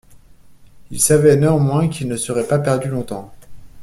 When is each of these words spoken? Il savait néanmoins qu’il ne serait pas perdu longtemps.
Il 0.89 0.99
savait 0.99 1.35
néanmoins 1.35 1.87
qu’il 1.87 2.07
ne 2.07 2.17
serait 2.17 2.47
pas 2.47 2.57
perdu 2.57 2.87
longtemps. 2.89 3.31